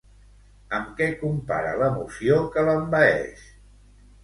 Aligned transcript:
Amb 0.77 0.89
què 1.01 1.09
compara 1.19 1.75
l'emoció 1.83 2.41
que 2.57 2.65
l'envaeix? 2.71 3.47